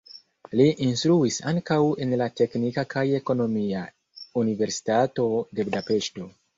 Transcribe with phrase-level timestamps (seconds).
[0.61, 3.87] Li instruis ankaŭ en la Teknika kaj Ekonomia
[4.45, 6.33] Universitato de Budapeŝto.